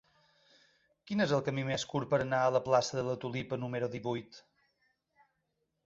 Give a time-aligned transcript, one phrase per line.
[1.09, 3.93] Quin és el camí més curt per anar a la plaça de la Tulipa número
[3.99, 4.45] divuit?